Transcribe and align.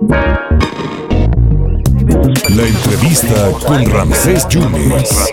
La 0.00 0.16
entrevista 2.66 3.52
con 3.66 3.84
Ramsés 3.84 4.48
Yunes. 4.48 5.30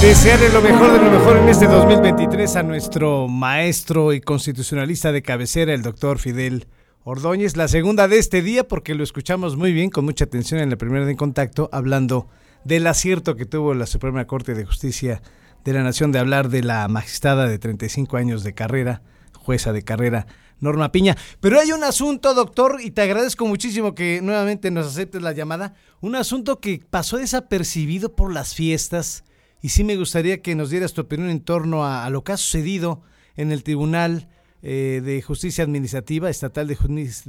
Desearle 0.00 0.48
lo 0.54 0.62
mejor 0.62 0.92
de 0.92 0.98
lo 1.04 1.10
mejor 1.10 1.36
en 1.36 1.50
este 1.50 1.66
2023 1.66 2.56
a 2.56 2.62
nuestro 2.62 3.28
maestro 3.28 4.14
y 4.14 4.22
constitucionalista 4.22 5.12
de 5.12 5.20
cabecera, 5.20 5.74
el 5.74 5.82
doctor 5.82 6.18
Fidel 6.18 6.66
Ordóñez. 7.04 7.58
La 7.58 7.68
segunda 7.68 8.08
de 8.08 8.18
este 8.18 8.40
día, 8.40 8.66
porque 8.66 8.94
lo 8.94 9.04
escuchamos 9.04 9.58
muy 9.58 9.74
bien, 9.74 9.90
con 9.90 10.06
mucha 10.06 10.24
atención 10.24 10.60
en 10.60 10.70
la 10.70 10.76
primera 10.76 11.04
de 11.04 11.16
contacto, 11.16 11.68
hablando 11.70 12.26
del 12.64 12.86
acierto 12.86 13.36
que 13.36 13.44
tuvo 13.44 13.74
la 13.74 13.84
Suprema 13.84 14.26
Corte 14.26 14.54
de 14.54 14.64
Justicia 14.64 15.20
de 15.64 15.74
la 15.74 15.82
Nación 15.82 16.10
de 16.10 16.20
hablar 16.20 16.48
de 16.48 16.62
la 16.62 16.88
magistrada 16.88 17.46
de 17.46 17.58
35 17.58 18.16
años 18.16 18.44
de 18.44 18.54
carrera, 18.54 19.02
jueza 19.34 19.74
de 19.74 19.82
carrera, 19.82 20.26
Norma 20.60 20.92
Piña. 20.92 21.16
Pero 21.40 21.60
hay 21.60 21.72
un 21.72 21.84
asunto, 21.84 22.34
doctor, 22.34 22.80
y 22.82 22.90
te 22.90 23.02
agradezco 23.02 23.46
muchísimo 23.46 23.94
que 23.94 24.20
nuevamente 24.22 24.70
nos 24.70 24.86
aceptes 24.86 25.22
la 25.22 25.32
llamada, 25.32 25.74
un 26.00 26.16
asunto 26.16 26.60
que 26.60 26.82
pasó 26.88 27.16
desapercibido 27.16 28.14
por 28.14 28.32
las 28.32 28.54
fiestas, 28.54 29.24
y 29.60 29.70
sí 29.70 29.84
me 29.84 29.96
gustaría 29.96 30.40
que 30.40 30.54
nos 30.54 30.70
dieras 30.70 30.92
tu 30.92 31.02
opinión 31.02 31.30
en 31.30 31.40
torno 31.40 31.84
a, 31.84 32.08
lo 32.10 32.22
que 32.22 32.32
ha 32.32 32.36
sucedido 32.36 33.02
en 33.36 33.50
el 33.50 33.64
Tribunal 33.64 34.28
eh, 34.62 35.00
de 35.04 35.20
Justicia 35.22 35.64
Administrativa, 35.64 36.30
Estatal 36.30 36.66
de, 36.68 36.76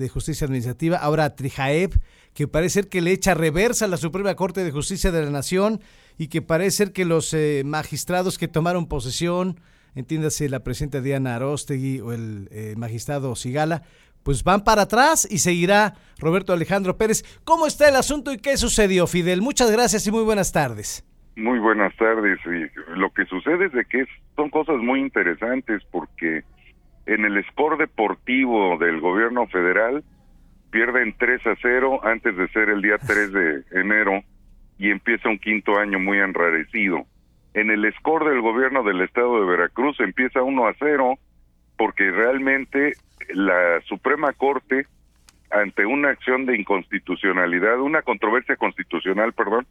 Justicia 0.10 0.46
Administrativa, 0.46 0.98
ahora 0.98 1.36
Trijaeb, 1.36 2.00
que 2.34 2.48
parece 2.48 2.74
ser 2.74 2.90
que 2.90 3.02
le 3.02 3.12
echa 3.12 3.34
reversa 3.34 3.86
a 3.86 3.88
la 3.88 3.98
Suprema 3.98 4.36
Corte 4.36 4.64
de 4.64 4.72
Justicia 4.72 5.12
de 5.12 5.24
la 5.24 5.32
Nación 5.32 5.82
y 6.18 6.28
que 6.28 6.42
parece 6.42 6.78
ser 6.78 6.94
que 6.94 7.06
los 7.06 7.34
eh, 7.34 7.64
magistrados 7.66 8.38
que 8.38 8.48
tomaron 8.48 8.88
posesión, 8.88 9.60
entiéndase 9.96 10.50
la 10.50 10.64
presidenta 10.64 11.02
Diana 11.02 11.36
Arostegui 11.36 12.00
o 12.02 12.14
el 12.14 12.48
eh, 12.52 12.74
magistrado 12.78 13.36
Sigala, 13.36 13.84
pues 14.24 14.44
van 14.44 14.64
para 14.64 14.84
atrás 14.84 15.28
y 15.30 15.40
seguirá 15.40 15.94
Roberto 16.20 16.54
Alejandro 16.54 16.98
Pérez. 16.98 17.24
¿Cómo 17.44 17.68
está 17.68 17.90
el 17.90 17.96
asunto 17.96 18.32
y 18.34 18.38
qué 18.38 18.58
sucedió, 18.58 19.08
Fidel? 19.08 19.42
Muchas 19.42 19.72
gracias 19.72 20.06
y 20.08 20.12
muy 20.12 20.24
buenas 20.24 20.52
tardes. 20.52 21.06
Muy 21.36 21.60
buenas 21.60 21.96
tardes. 21.96 22.38
lo 22.96 23.12
que 23.12 23.26
sucede 23.26 23.68
es 23.68 23.72
de 23.72 23.86
que 23.86 24.06
son 24.36 24.50
cosas 24.50 24.78
muy 24.78 25.00
interesantes 25.00 25.82
porque 25.90 26.44
en 27.06 27.26
el 27.26 27.44
score 27.46 27.78
deportivo 27.78 28.78
del 28.78 29.00
gobierno 29.00 29.48
federal 29.48 30.04
pierden 30.70 31.16
3 31.18 31.48
a 31.48 31.56
0 31.62 32.02
antes 32.04 32.36
de 32.36 32.48
ser 32.50 32.70
el 32.70 32.82
día 32.82 32.98
3 32.98 33.32
de 33.32 33.64
enero 33.72 34.22
y 34.78 34.92
empieza 34.92 35.30
un 35.30 35.40
quinto 35.40 35.78
año 35.78 36.00
muy 36.00 36.20
enrarecido 36.20 37.06
en 37.54 37.72
el 37.72 37.92
score 37.96 38.30
del 38.30 38.42
gobierno 38.42 38.84
del 38.84 39.02
estado 39.02 39.40
de 39.40 39.48
Veracruz 39.48 40.00
empieza 40.00 40.44
1 40.44 40.68
a 40.68 40.74
0 40.78 41.18
porque 41.78 42.12
realmente 42.12 42.94
la 43.30 43.82
Suprema 43.82 44.34
Corte 44.34 44.86
ante 45.52 45.86
una 45.86 46.10
acción 46.10 46.46
de 46.46 46.58
inconstitucionalidad, 46.58 47.80
una 47.80 48.02
controversia 48.04 48.56
constitucional, 48.56 49.34
perdón, 49.34 49.66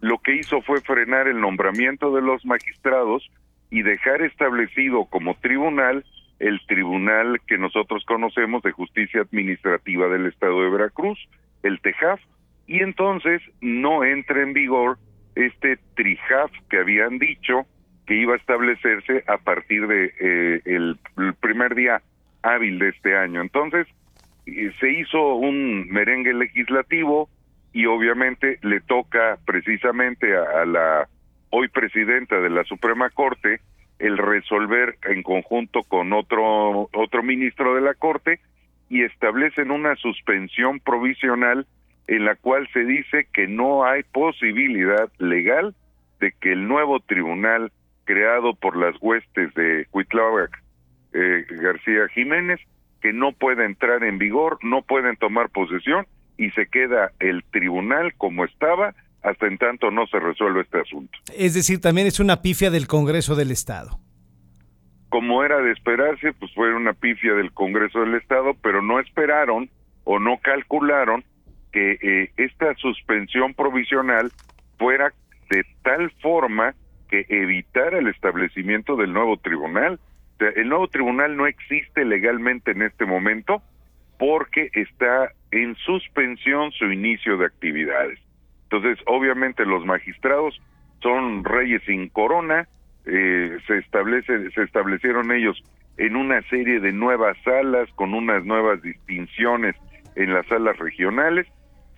lo 0.00 0.18
que 0.18 0.36
hizo 0.36 0.62
fue 0.62 0.80
frenar 0.80 1.28
el 1.28 1.40
nombramiento 1.40 2.14
de 2.14 2.22
los 2.22 2.44
magistrados 2.46 3.28
y 3.70 3.82
dejar 3.82 4.22
establecido 4.22 5.04
como 5.06 5.34
tribunal 5.34 6.04
el 6.38 6.60
tribunal 6.66 7.40
que 7.46 7.58
nosotros 7.58 8.04
conocemos 8.06 8.62
de 8.62 8.70
justicia 8.70 9.22
administrativa 9.22 10.08
del 10.08 10.26
estado 10.26 10.62
de 10.62 10.70
Veracruz, 10.70 11.18
el 11.64 11.80
TEJAF, 11.80 12.20
y 12.66 12.80
entonces 12.80 13.42
no 13.60 14.04
entra 14.04 14.42
en 14.42 14.52
vigor 14.52 14.98
este 15.38 15.78
trijaf 15.94 16.50
que 16.68 16.78
habían 16.78 17.18
dicho 17.18 17.66
que 18.06 18.14
iba 18.14 18.34
a 18.34 18.38
establecerse 18.38 19.22
a 19.26 19.38
partir 19.38 19.86
de 19.86 20.12
eh, 20.18 20.62
el, 20.64 20.98
primer 21.40 21.74
día 21.74 22.02
hábil 22.42 22.78
de 22.78 22.88
este 22.88 23.16
año. 23.16 23.40
Entonces, 23.40 23.86
se 24.80 24.90
hizo 24.90 25.34
un 25.34 25.88
merengue 25.90 26.32
legislativo 26.32 27.28
y 27.72 27.86
obviamente 27.86 28.58
le 28.62 28.80
toca 28.80 29.38
precisamente 29.46 30.34
a, 30.34 30.64
la 30.64 31.08
hoy 31.50 31.68
presidenta 31.68 32.40
de 32.40 32.50
la 32.50 32.64
Suprema 32.64 33.10
Corte 33.10 33.60
el 33.98 34.16
resolver 34.16 34.96
en 35.04 35.22
conjunto 35.22 35.82
con 35.82 36.12
otro 36.12 36.88
otro 36.92 37.22
ministro 37.22 37.74
de 37.74 37.82
la 37.82 37.94
Corte 37.94 38.40
y 38.88 39.02
establecen 39.02 39.70
una 39.70 39.96
suspensión 39.96 40.80
provisional 40.80 41.66
en 42.08 42.24
la 42.24 42.34
cual 42.34 42.68
se 42.72 42.84
dice 42.84 43.28
que 43.32 43.46
no 43.46 43.84
hay 43.84 44.02
posibilidad 44.02 45.10
legal 45.18 45.74
de 46.20 46.32
que 46.32 46.52
el 46.52 46.66
nuevo 46.66 47.00
tribunal 47.00 47.70
creado 48.04 48.54
por 48.54 48.76
las 48.76 48.96
huestes 49.00 49.52
de 49.54 49.86
Cuitláhuac 49.90 50.62
eh, 51.12 51.44
García 51.50 52.08
Jiménez, 52.14 52.58
que 53.02 53.12
no 53.12 53.32
puede 53.32 53.66
entrar 53.66 54.02
en 54.02 54.18
vigor, 54.18 54.58
no 54.62 54.82
pueden 54.82 55.16
tomar 55.16 55.50
posesión 55.50 56.06
y 56.38 56.50
se 56.52 56.66
queda 56.66 57.12
el 57.20 57.44
tribunal 57.44 58.14
como 58.16 58.44
estaba 58.44 58.94
hasta 59.22 59.46
en 59.46 59.58
tanto 59.58 59.90
no 59.90 60.06
se 60.06 60.18
resuelve 60.18 60.62
este 60.62 60.80
asunto. 60.80 61.18
Es 61.36 61.52
decir, 61.52 61.80
también 61.80 62.06
es 62.06 62.20
una 62.20 62.40
pifia 62.40 62.70
del 62.70 62.86
Congreso 62.86 63.34
del 63.34 63.50
Estado. 63.50 63.98
Como 65.10 65.44
era 65.44 65.58
de 65.58 65.72
esperarse, 65.72 66.32
pues 66.32 66.52
fue 66.54 66.74
una 66.74 66.94
pifia 66.94 67.34
del 67.34 67.52
Congreso 67.52 68.00
del 68.00 68.14
Estado, 68.14 68.54
pero 68.62 68.80
no 68.80 69.00
esperaron 69.00 69.68
o 70.04 70.18
no 70.18 70.38
calcularon 70.42 71.24
que 71.72 71.98
eh, 72.00 72.30
esta 72.36 72.74
suspensión 72.74 73.54
provisional 73.54 74.30
fuera 74.78 75.12
de 75.50 75.64
tal 75.82 76.10
forma 76.22 76.74
que 77.08 77.24
evitara 77.28 77.98
el 77.98 78.08
establecimiento 78.08 78.96
del 78.96 79.12
nuevo 79.12 79.36
tribunal. 79.38 79.98
el 80.38 80.68
nuevo 80.68 80.88
tribunal 80.88 81.36
no 81.36 81.46
existe 81.46 82.04
legalmente 82.04 82.70
en 82.70 82.82
este 82.82 83.06
momento 83.06 83.62
porque 84.18 84.70
está 84.74 85.32
en 85.50 85.74
suspensión 85.76 86.72
su 86.72 86.92
inicio 86.92 87.36
de 87.38 87.46
actividades. 87.46 88.18
Entonces, 88.64 88.98
obviamente 89.06 89.64
los 89.64 89.84
magistrados 89.86 90.60
son 91.00 91.44
reyes 91.44 91.82
sin 91.86 92.08
corona, 92.08 92.68
eh, 93.06 93.56
se 93.66 93.78
establece, 93.78 94.50
se 94.50 94.62
establecieron 94.62 95.32
ellos 95.32 95.62
en 95.96 96.16
una 96.16 96.42
serie 96.42 96.80
de 96.80 96.92
nuevas 96.92 97.36
salas 97.44 97.88
con 97.94 98.12
unas 98.12 98.44
nuevas 98.44 98.82
distinciones 98.82 99.74
en 100.18 100.34
las 100.34 100.46
salas 100.46 100.76
regionales 100.78 101.46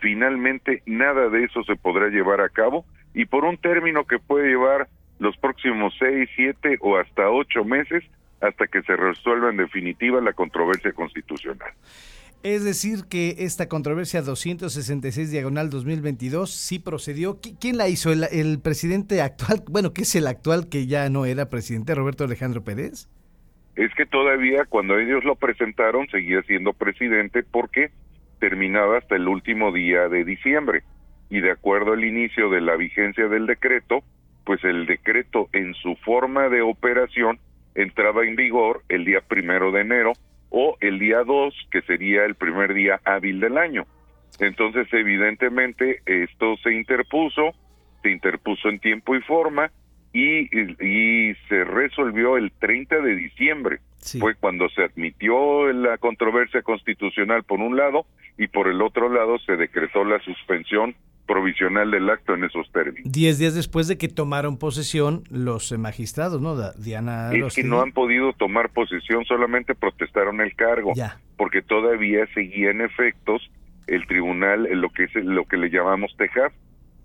finalmente 0.00 0.82
nada 0.86 1.28
de 1.28 1.44
eso 1.44 1.62
se 1.64 1.76
podrá 1.76 2.08
llevar 2.08 2.41
a 2.41 2.48
cabo 2.48 2.84
y 3.14 3.26
por 3.26 3.44
un 3.44 3.58
término 3.58 4.04
que 4.04 4.19
puede 4.19 4.48
llevar 4.48 4.88
los 5.19 5.36
próximos 5.36 5.94
seis, 5.98 6.28
siete 6.34 6.78
o 6.80 6.97
hasta 6.97 7.30
ocho 7.30 7.64
meses 7.64 8.04
hasta 8.41 8.66
que 8.66 8.82
se 8.82 8.97
resuelva 8.97 9.50
en 9.50 9.59
definitiva 9.59 10.20
la 10.20 10.32
controversia 10.32 10.92
constitucional. 10.92 11.72
Es 12.42 12.64
decir, 12.64 13.00
que 13.10 13.34
esta 13.41 13.69
controversia 13.69 14.22
266 14.22 15.30
diagonal 15.30 15.69
2022 15.69 16.50
sí 16.50 16.78
procedió. 16.78 17.38
¿Quién 17.60 17.76
la 17.76 17.91
hizo? 17.91 18.10
¿El, 18.12 18.25
¿El, 18.32 18.60
presidente 18.62 19.20
actual? 19.20 19.62
Bueno, 19.69 19.92
¿qué 19.92 20.03
es 20.03 20.14
el 20.14 20.26
actual 20.26 20.70
que 20.70 20.86
ya 20.86 21.10
no 21.10 21.26
era 21.26 21.50
presidente, 21.50 21.94
Roberto 21.94 22.25
Alejandro 22.25 22.64
Pérez? 22.64 23.10
Es 23.76 23.94
que 23.94 24.06
todavía 24.06 24.64
cuando 24.64 24.98
ellos 24.98 25.22
lo 25.22 25.36
presentaron 25.36 26.09
seguía 26.09 26.41
siendo 26.44 26.72
presidente 26.72 27.42
porque 27.42 27.91
terminaba 28.41 28.99
hasta 28.99 29.15
el 29.15 29.28
último 29.28 29.71
día 29.71 30.09
de 30.09 30.25
diciembre. 30.25 30.83
Y 31.28 31.41
de 31.41 31.53
acuerdo 31.53 31.93
al 31.93 32.05
inicio 32.05 32.51
de 32.51 32.61
la 32.61 32.75
vigencia 32.75 33.28
del 33.28 33.47
decreto, 33.47 34.03
pues 34.45 34.65
el 34.65 34.87
decreto 34.87 35.49
en 35.53 35.75
su 35.75 35.95
forma 35.97 36.49
de 36.49 36.62
operación 36.62 37.39
entraba 37.77 38.25
en 38.25 38.34
vigor 38.34 38.83
el 38.89 39.05
día 39.05 39.21
primero 39.21 39.71
de 39.71 39.83
enero 39.83 40.12
o 40.49 40.77
el 40.81 40.99
día 40.99 41.23
2, 41.23 41.55
que 41.71 41.83
sería 41.83 42.25
el 42.25 42.34
primer 42.34 42.75
día 42.75 43.01
hábil 43.05 43.39
del 43.39 43.59
año. 43.59 43.87
Entonces, 44.41 44.89
evidentemente, 44.93 46.01
esto 46.07 46.57
se 46.65 46.75
interpuso, 46.75 47.53
se 48.03 48.11
interpuso 48.11 48.69
en 48.69 48.81
tiempo 48.81 49.15
y 49.15 49.21
forma 49.21 49.71
y, 50.12 50.48
y 50.84 51.34
se 51.48 51.65
resolvió 51.65 52.37
el 52.37 52.53
30 52.53 53.00
de 53.00 53.16
diciembre. 53.16 53.81
Fue 54.19 54.34
cuando 54.34 54.69
se 54.71 54.84
admitió 54.84 55.71
la 55.72 55.98
controversia 55.98 56.62
constitucional 56.62 57.44
por 57.44 57.60
un 57.60 57.76
lado 57.76 58.06
y 58.38 58.47
por 58.47 58.69
el 58.69 58.81
otro 58.81 59.10
lado 59.12 59.38
se 59.41 59.56
decretó 59.56 60.04
la 60.04 60.18
suspensión 60.21 60.95
provisional 61.27 61.91
del 61.92 62.10
acto 62.10 62.34
en 62.34 62.42
esos 62.42 62.72
términos. 62.72 63.12
Diez 63.12 63.39
días 63.39 63.54
después 63.54 63.86
de 63.86 63.98
que 63.98 64.09
tomaron 64.09 64.59
posesión 64.59 65.22
los 65.30 65.71
magistrados, 65.78 66.41
¿no? 66.41 66.57
Diana. 66.72 67.30
Es 67.33 67.54
que 67.54 67.62
no 67.62 67.83
han 67.83 67.92
podido 67.92 68.33
tomar 68.33 68.71
posesión, 68.71 69.24
solamente 69.27 69.77
protestaron 69.77 70.41
el 70.41 70.57
cargo, 70.57 70.92
porque 71.36 71.62
todavía 71.62 72.27
seguía 72.34 72.71
en 72.71 72.80
efectos 72.80 73.48
el 73.86 74.07
tribunal, 74.07 74.65
lo 74.72 74.91
que 74.91 75.04
es 75.04 75.15
lo 75.15 75.45
que 75.45 75.57
le 75.57 75.71
llamamos 75.71 76.16
TEJAF, 76.16 76.53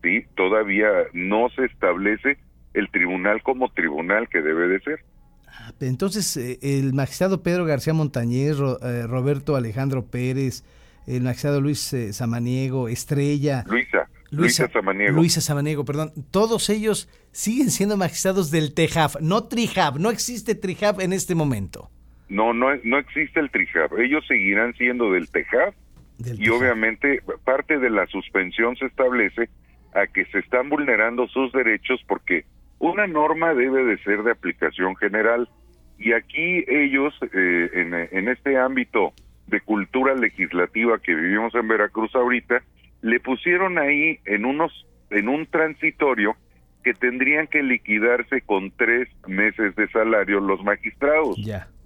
sí, 0.02 0.24
todavía 0.36 0.90
no 1.13 1.50
se 1.50 1.66
establece 1.66 2.38
el 2.75 2.89
tribunal 2.92 3.42
como 3.42 3.69
tribunal 3.72 4.30
que 4.30 4.42
debe 4.42 4.68
de 4.68 4.80
ser. 4.81 5.00
Ah, 5.48 5.72
entonces, 5.80 6.36
eh, 6.38 6.60
el 6.62 6.94
magistrado 6.94 7.42
Pedro 7.42 7.66
García 7.66 7.94
Montañez, 7.94 8.57
eh, 8.60 9.07
Roberto 9.07 9.56
Alejandro 9.56 10.06
Pérez, 10.06 10.63
el 11.07 11.24
magistrado 11.24 11.62
Luis 11.62 11.94
eh, 11.94 12.13
Samaniego, 12.13 12.89
Estrella. 12.89 13.63
Luisa. 13.68 14.10
Luisa, 14.31 14.68
Samaniego. 14.68 15.13
Luisa 15.13 15.39
Samaniego, 15.39 15.86
perdón. 15.86 16.12
Todos 16.31 16.69
ellos 16.69 17.07
siguen 17.31 17.72
siendo 17.72 17.95
magistrados 17.95 18.51
del 18.51 18.74
TEJAF, 18.74 19.16
no 19.21 19.45
TRIJAF. 19.45 19.98
No 19.98 20.10
existe 20.10 20.56
TRIJAF 20.56 21.00
en 21.00 21.13
este 21.13 21.36
momento. 21.36 21.89
No, 22.28 22.54
no, 22.54 22.68
no 22.83 22.98
existe 22.98 23.39
el 23.39 23.50
TRIJAF. 23.50 23.94
Ellos 24.00 24.25
seguirán 24.28 24.74
siendo 24.74 25.12
del 25.12 25.30
TEJAF 25.30 25.75
y 26.19 26.50
obviamente 26.50 27.21
parte 27.44 27.78
de 27.78 27.89
la 27.89 28.07
suspensión 28.07 28.75
se 28.78 28.86
establece 28.86 29.50
a 29.94 30.07
que 30.07 30.25
se 30.25 30.39
están 30.39 30.69
vulnerando 30.69 31.28
sus 31.28 31.51
derechos 31.54 32.01
porque 32.07 32.45
una 32.80 33.07
norma 33.07 33.54
debe 33.54 33.83
de 33.83 33.98
ser 34.00 34.24
de 34.24 34.31
aplicación 34.31 34.95
general. 34.95 35.50
Y 35.98 36.13
aquí 36.13 36.66
ellos 36.68 37.13
eh, 37.33 37.69
en, 37.74 37.94
en 37.94 38.27
este 38.27 38.57
ámbito 38.57 39.13
de 39.48 39.62
cultura 39.62 40.16
legislativa 40.16 41.00
que 41.00 41.16
vivimos 41.16 41.54
en 41.56 41.68
Veracruz 41.68 42.13
ahorita 42.16 42.62
le 43.01 43.19
pusieron 43.19 43.77
ahí 43.77 44.19
en 44.25 44.45
unos 44.45 44.86
en 45.12 45.30
un 45.30 45.45
transitorio 45.45 46.36
que 46.83 46.94
tendrían 46.94 47.48
que 47.48 47.63
liquidarse 47.63 48.42
con 48.42 48.72
tres 48.72 49.07
meses 49.28 49.75
de 49.75 49.88
salario 49.89 50.39
los 50.39 50.63
magistrados. 50.63 51.38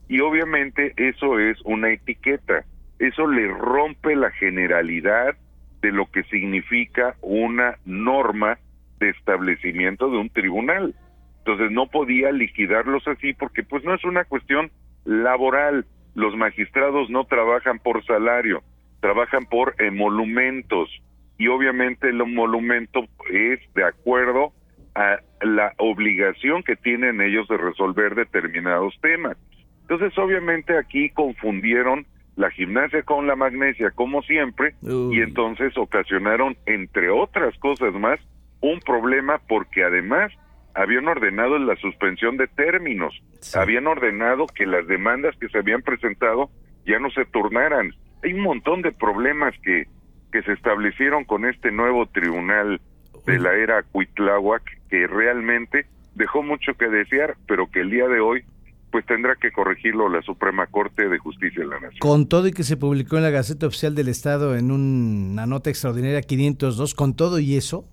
Y 0.07 0.19
obviamente 0.21 0.93
eso 0.97 1.39
es 1.39 1.57
una 1.63 1.91
etiqueta, 1.91 2.65
eso 2.99 3.27
le 3.27 3.47
rompe 3.47 4.15
la 4.15 4.31
generalidad 4.31 5.37
de 5.81 5.91
lo 5.91 6.09
que 6.11 6.23
significa 6.23 7.15
una 7.21 7.77
norma 7.85 8.57
de 8.99 9.09
establecimiento 9.09 10.09
de 10.09 10.17
un 10.17 10.29
tribunal. 10.29 10.95
Entonces 11.39 11.71
no 11.71 11.87
podía 11.87 12.31
liquidarlos 12.31 13.07
así 13.07 13.33
porque 13.33 13.63
pues 13.63 13.83
no 13.83 13.93
es 13.93 14.03
una 14.03 14.25
cuestión 14.25 14.71
laboral. 15.05 15.85
Los 16.15 16.35
magistrados 16.35 17.09
no 17.09 17.25
trabajan 17.25 17.79
por 17.79 18.03
salario, 18.05 18.61
trabajan 18.99 19.45
por 19.45 19.75
emolumentos 19.79 20.89
y 21.37 21.47
obviamente 21.47 22.09
el 22.09 22.21
emolumento 22.21 23.05
es 23.31 23.59
de 23.73 23.83
acuerdo 23.85 24.51
a 24.95 25.19
la 25.41 25.73
obligación 25.77 26.63
que 26.63 26.75
tienen 26.75 27.21
ellos 27.21 27.47
de 27.47 27.57
resolver 27.57 28.15
determinados 28.15 28.93
temas. 29.01 29.37
Entonces, 29.81 30.15
obviamente 30.17 30.77
aquí 30.77 31.09
confundieron 31.09 32.05
la 32.35 32.51
gimnasia 32.51 33.03
con 33.03 33.25
la 33.27 33.35
magnesia, 33.35 33.91
como 33.91 34.21
siempre, 34.21 34.75
y 34.81 35.21
entonces 35.21 35.77
ocasionaron, 35.77 36.55
entre 36.65 37.09
otras 37.09 37.57
cosas 37.59 37.93
más, 37.93 38.19
un 38.61 38.79
problema 38.79 39.39
porque 39.47 39.83
además 39.83 40.31
habían 40.73 41.07
ordenado 41.07 41.57
la 41.59 41.75
suspensión 41.77 42.37
de 42.37 42.47
términos, 42.47 43.13
habían 43.55 43.87
ordenado 43.87 44.47
que 44.47 44.65
las 44.65 44.87
demandas 44.87 45.35
que 45.39 45.49
se 45.49 45.57
habían 45.57 45.81
presentado 45.81 46.49
ya 46.85 46.99
no 46.99 47.09
se 47.11 47.25
turnaran. 47.25 47.93
Hay 48.23 48.33
un 48.33 48.41
montón 48.41 48.81
de 48.81 48.91
problemas 48.91 49.53
que, 49.63 49.87
que 50.31 50.41
se 50.43 50.53
establecieron 50.53 51.25
con 51.25 51.45
este 51.45 51.71
nuevo 51.71 52.05
tribunal 52.07 52.81
de 53.25 53.39
la 53.39 53.53
era 53.53 53.83
Cuitláhuac 53.83 54.63
que 54.89 55.07
realmente 55.07 55.85
dejó 56.15 56.43
mucho 56.43 56.73
que 56.75 56.87
desear, 56.89 57.35
pero 57.47 57.69
que 57.69 57.81
el 57.81 57.89
día 57.89 58.07
de 58.07 58.19
hoy 58.19 58.43
pues 58.91 59.05
tendrá 59.05 59.35
que 59.35 59.51
corregirlo 59.51 60.09
la 60.09 60.21
Suprema 60.23 60.65
Corte 60.67 61.07
de 61.07 61.19
Justicia 61.19 61.61
de 61.61 61.67
la 61.67 61.79
Nación. 61.79 61.99
Con 61.99 62.27
todo 62.27 62.47
y 62.47 62.51
que 62.51 62.63
se 62.63 62.75
publicó 62.75 63.17
en 63.17 63.23
la 63.23 63.29
Gaceta 63.29 63.67
Oficial 63.67 63.93
del 63.93 64.07
Estado 64.07 64.55
en 64.55 64.71
una 64.71 65.45
nota 65.45 65.69
extraordinaria 65.69 66.21
502, 66.21 66.95
con 66.95 67.15
todo 67.15 67.39
y 67.39 67.55
eso. 67.55 67.85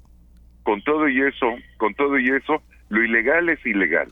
Con 0.67 0.83
todo 0.83 1.09
y 1.09 1.23
eso, 1.23 1.55
con 1.77 1.95
todo 1.95 2.19
y 2.19 2.29
eso, 2.29 2.61
lo 2.89 3.01
ilegal 3.01 3.49
es 3.51 3.65
ilegal. 3.65 4.09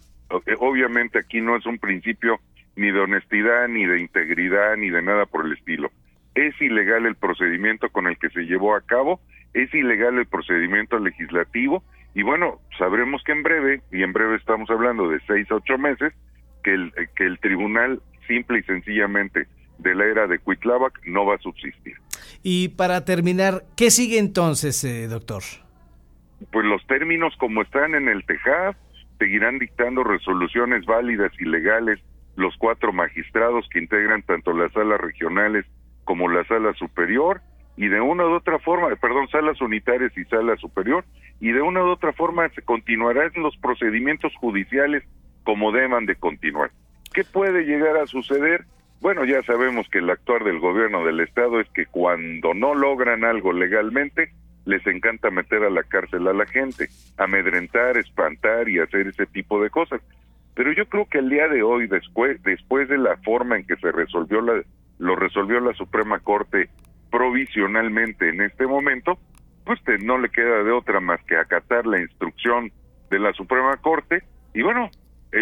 Obviamente 0.61 1.19
aquí 1.19 1.41
no 1.41 1.57
es 1.57 1.67
un 1.67 1.79
principio 1.79 2.39
ni 2.77 2.93
de 2.93 3.01
honestidad, 3.01 3.67
ni 3.67 3.85
de 3.87 3.99
integridad, 3.99 4.77
ni 4.77 4.89
de 4.89 5.03
nada 5.03 5.27
por 5.27 5.47
el 5.47 5.55
estilo. 5.55 5.91
Es 6.37 6.55
ilegal 6.63 7.07
el 7.07 7.17
procedimiento 7.17 7.89
con 7.89 8.07
el 8.07 8.17
que 8.19 8.29
se 8.31 8.43
llevó 8.43 8.77
a 8.77 8.83
cabo, 8.83 9.19
es 9.53 9.75
ilegal 9.75 10.17
el 10.17 10.27
procedimiento 10.27 11.01
legislativo 11.01 11.83
y 12.15 12.23
bueno, 12.23 12.61
sabremos 12.79 13.25
que 13.25 13.33
en 13.33 13.43
breve, 13.43 13.83
y 13.91 14.05
en 14.05 14.13
breve 14.13 14.37
estamos 14.37 14.71
hablando 14.71 15.09
de 15.09 15.19
seis 15.27 15.51
a 15.51 15.57
ocho 15.57 15.77
meses, 15.77 16.13
que 16.63 16.73
el, 16.73 16.93
que 17.17 17.25
el 17.25 17.41
tribunal 17.41 18.01
simple 18.29 18.61
y 18.61 18.63
sencillamente 18.63 19.49
de 19.79 19.95
la 19.97 20.05
era 20.05 20.29
de 20.29 20.39
Cuitlávac 20.39 21.05
no 21.05 21.27
va 21.27 21.35
a 21.35 21.39
subsistir. 21.39 21.97
Y 22.45 22.69
para 22.69 23.05
terminar, 23.05 23.65
¿qué 23.77 23.91
sigue 23.91 24.21
entonces, 24.21 24.85
eh, 24.85 25.09
doctor? 25.09 25.43
Pues 26.53 26.67
los 26.67 26.87
términos 26.87 27.35
como 27.39 27.63
están 27.63 27.95
en 27.95 28.09
el 28.09 28.25
TEJAF, 28.25 28.77
seguirán 29.19 29.59
dictando 29.59 30.05
resoluciones 30.05 30.85
válidas 30.87 31.33
y 31.39 31.45
legales 31.45 32.01
los 32.37 32.57
cuatro 32.57 32.93
magistrados 32.93 33.69
que 33.71 33.79
integran 33.79 34.23
tanto 34.23 34.53
las 34.53 34.73
salas 34.73 35.01
regionales 35.01 35.65
como 36.05 36.29
la 36.29 36.45
sala 36.45 36.75
superior 36.75 37.41
y 37.77 37.89
de 37.89 38.01
una 38.01 38.25
u 38.27 38.35
otra 38.35 38.59
forma, 38.59 38.95
perdón, 38.97 39.29
salas 39.29 39.61
unitarias 39.61 40.17
y 40.17 40.25
sala 40.25 40.57
superior, 40.57 41.05
y 41.41 41.51
de 41.51 41.61
una 41.61 41.83
u 41.83 41.89
otra 41.89 42.13
forma 42.13 42.49
se 42.51 42.63
continuarán 42.63 43.33
los 43.37 43.57
procedimientos 43.57 44.33
judiciales 44.37 45.03
como 45.43 45.73
deban 45.73 46.07
de 46.07 46.15
continuar. 46.15 46.71
¿Qué 47.13 47.25
puede 47.25 47.65
llegar 47.65 47.97
a 47.97 48.07
suceder? 48.07 48.65
Bueno, 49.01 49.25
ya 49.25 49.43
sabemos 49.43 49.89
que 49.89 49.99
el 49.99 50.09
actuar 50.09 50.45
del 50.45 50.61
gobierno 50.61 51.05
del 51.05 51.21
estado 51.21 51.61
es 51.61 51.69
que 51.71 51.87
cuando 51.87 52.55
no 52.55 52.75
logran 52.75 53.25
algo 53.25 53.53
legalmente, 53.53 54.33
les 54.65 54.87
encanta 54.87 55.31
meter 55.31 55.63
a 55.63 55.71
la 55.71 55.83
cárcel 55.83 56.27
a 56.27 56.33
la 56.33 56.47
gente, 56.47 56.89
amedrentar, 57.19 57.99
espantar 57.99 58.69
y 58.69 58.79
hacer 58.79 59.09
ese 59.09 59.27
tipo 59.27 59.63
de 59.63 59.71
cosas. 59.71 60.01
Pero 60.55 60.73
yo 60.73 60.87
creo 60.89 61.07
que 61.07 61.19
el 61.19 61.29
día 61.29 61.49
de 61.49 61.63
hoy, 61.63 61.87
después, 61.87 62.43
después 62.43 62.89
de 62.89 62.99
la 62.99 63.17
forma 63.19 63.57
en 63.57 63.67
que 63.67 63.77
se 63.77 63.93
resolvió 63.93 64.41
la, 64.41 64.63
lo 64.99 65.17
resolvió 65.17 65.61
la 65.61 65.75
Suprema 65.75 66.21
Corte 66.21 66.69
provisionalmente 67.11 68.29
en 68.29 68.41
este 68.41 68.67
momento, 68.67 69.19
pues 69.65 69.81
no 70.03 70.19
le 70.19 70.29
queda 70.29 70.63
de 70.63 70.73
otra 70.73 71.01
más 71.01 71.21
que 71.25 71.37
acatar 71.37 71.87
la 71.87 72.01
instrucción 72.01 72.71
de 73.11 73.19
la 73.19 73.33
Suprema 73.33 73.77
Corte 73.79 74.23
y 74.53 74.63
bueno, 74.63 74.91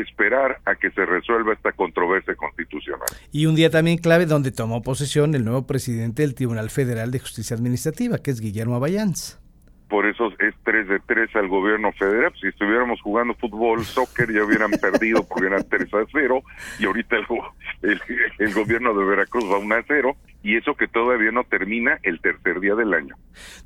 esperar 0.01 0.61
a 0.65 0.75
que 0.75 0.91
se 0.91 1.05
resuelva 1.05 1.53
esta 1.53 1.73
controversia 1.73 2.35
constitucional. 2.35 3.09
Y 3.31 3.47
un 3.47 3.55
día 3.55 3.71
también 3.71 3.99
clave 3.99 4.27
donde 4.27 4.53
tomó 4.53 4.83
posesión 4.83 5.35
el 5.35 5.45
nuevo 5.45 5.67
presidente 5.67 6.23
del 6.23 6.35
Tribunal 6.35 6.71
Federal 6.71 7.11
de 7.11 7.21
Justicia 7.21 7.57
Administrativa, 7.57 8.19
que 8.19 8.31
es 8.31 8.41
Guillermo 8.41 8.77
Abayans 8.77 9.43
por 9.93 10.07
eso 10.07 10.33
es 10.39 10.55
3 10.65 10.89
de 10.89 11.01
3 11.01 11.37
al 11.37 11.49
gobierno 11.49 11.93
federal. 11.93 12.33
Si 12.41 12.47
estuviéramos 12.47 12.99
jugando 13.03 13.35
fútbol, 13.35 13.85
soccer, 13.85 14.33
ya 14.33 14.43
hubieran 14.43 14.71
perdido 14.71 15.23
porque 15.23 15.49
eran 15.49 15.69
3 15.69 15.83
a 15.93 16.07
0 16.11 16.43
y 16.79 16.87
ahorita 16.87 17.17
el, 17.83 18.01
el, 18.39 18.55
gobierno 18.55 18.95
de 18.95 19.05
Veracruz 19.05 19.45
va 19.45 19.59
1 19.59 19.75
a 19.75 19.85
0 19.87 20.17
y 20.43 20.57
eso 20.57 20.75
que 20.77 20.89
todavía 20.89 21.31
no 21.31 21.45
termina 21.45 21.99
el 22.05 22.23
tercer 22.23 22.61
día 22.61 22.75
del 22.75 22.95
año. 22.95 23.17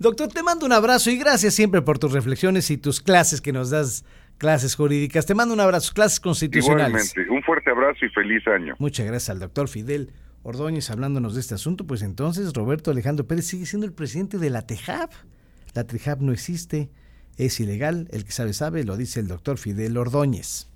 Doctor, 0.01 0.27
te 0.27 0.43
mando 0.43 0.67
un 0.67 0.73
abrazo 0.73 1.11
y 1.11 1.17
gracias 1.17 1.55
siempre 1.55 1.81
por 1.81 2.01
tus 2.01 2.11
reflexiones 2.11 2.73
y 2.73 2.77
tus 2.77 3.01
clases 3.01 3.41
que 3.41 3.53
nos 3.53 3.71
das, 3.71 4.05
clases 4.39 4.75
jurídicas. 4.75 5.27
Te 5.27 5.35
mando 5.35 5.55
un 5.55 5.61
abrazo, 5.61 5.93
clases 5.95 6.21
constitucionales. 6.21 7.13
Igualmente, 7.13 7.35
un 7.35 7.43
fuerte 7.43 7.71
abrazo 7.71 8.05
y 8.05 8.09
feliz 8.11 8.47
año. 8.47 8.75
Muchas 8.79 9.07
gracias 9.07 9.31
al 9.31 9.41
doctor 9.41 9.69
Fidel. 9.69 10.13
Ordóñez 10.43 10.91
hablándonos 10.91 11.35
de 11.35 11.41
este 11.41 11.55
asunto, 11.55 11.87
pues 11.87 12.03
entonces 12.03 12.53
Roberto 12.53 12.93
Alejandro 12.93 13.27
Pérez 13.27 13.47
sigue 13.47 13.67
siendo 13.67 13.85
el 13.85 13.93
presidente 13.93 14.39
de 14.39 14.51
la 14.51 14.63
TEJAP. 14.63 15.11
La 15.75 15.85
TRIJAP 15.85 16.21
no 16.21 16.33
existe, 16.33 16.89
es 17.37 17.59
ilegal, 17.59 18.07
el 18.13 18.25
que 18.25 18.31
sabe 18.31 18.53
sabe, 18.53 18.85
lo 18.85 18.97
dice 18.97 19.19
el 19.19 19.27
doctor 19.27 19.59
Fidel 19.59 19.97
Ordóñez. 19.97 20.71